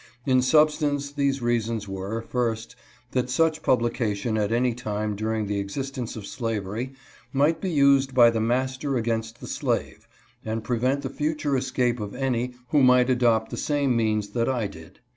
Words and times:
In 0.25 0.41
substance 0.41 1.11
these 1.11 1.43
reasons 1.43 1.87
were, 1.87 2.23
first, 2.23 2.75
that 3.11 3.29
such 3.29 3.61
publi 3.61 3.93
cation 3.93 4.35
at 4.35 4.51
any 4.51 4.73
time 4.73 5.15
during 5.15 5.45
the 5.45 5.59
existence 5.59 6.15
of 6.15 6.25
slavery 6.25 6.93
might 7.31 7.61
be 7.61 7.69
used 7.69 8.15
by 8.15 8.31
the 8.31 8.41
master 8.41 8.97
against 8.97 9.41
the 9.41 9.45
slave, 9.47 10.07
and 10.43 10.63
prevent 10.63 11.03
the 11.03 11.09
future 11.11 11.55
escape 11.55 11.99
of 11.99 12.15
any 12.15 12.55
who 12.69 12.81
might 12.81 13.11
adopt 13.11 13.51
the 13.51 13.57
same 13.57 13.95
means 13.95 14.29
that 14.29 14.49
I 14.49 14.65
did. 14.65 15.01